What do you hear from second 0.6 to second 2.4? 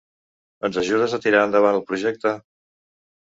Ens ajudes a tirar endavant el projecte?